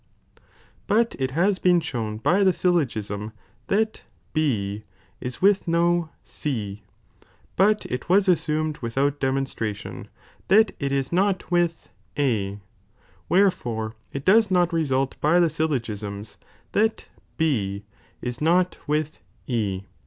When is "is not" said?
10.91-11.51, 18.23-18.79